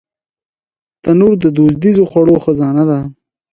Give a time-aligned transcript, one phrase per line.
[1.03, 2.99] تنور د دودیزو خوړو خزانه ده